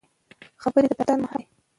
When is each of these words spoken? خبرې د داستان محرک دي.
خبرې 0.61 0.87
د 0.89 0.91
داستان 0.97 1.17
محرک 1.23 1.47
دي. 1.49 1.53